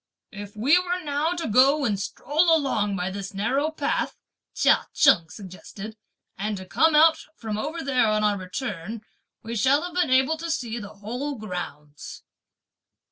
"If 0.31 0.55
we 0.55 0.79
were 0.79 0.99
now 1.03 1.33
to 1.33 1.47
go 1.47 1.85
and 1.85 1.99
stroll 1.99 2.55
along 2.57 2.95
by 2.95 3.11
this 3.11 3.35
narrow 3.35 3.69
path," 3.69 4.17
Chia 4.55 4.87
Cheng 4.95 5.29
suggested, 5.29 5.95
"and 6.39 6.57
to 6.57 6.65
come 6.65 6.95
out 6.95 7.19
from 7.35 7.55
over 7.55 7.83
there 7.83 8.07
on 8.07 8.23
our 8.23 8.35
return, 8.39 9.01
we 9.43 9.55
shall 9.55 9.83
have 9.83 9.93
been 9.93 10.09
able 10.09 10.37
to 10.37 10.49
see 10.49 10.79
the 10.79 10.95
whole 10.95 11.35
grounds." 11.35 12.23